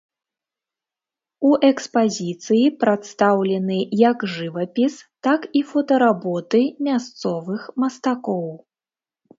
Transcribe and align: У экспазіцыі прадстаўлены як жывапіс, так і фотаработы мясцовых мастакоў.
У 1.49 1.51
экспазіцыі 1.71 2.63
прадстаўлены 2.85 3.77
як 4.09 4.17
жывапіс, 4.37 4.93
так 5.29 5.41
і 5.61 5.65
фотаработы 5.75 6.59
мясцовых 6.91 7.73
мастакоў. 7.85 8.49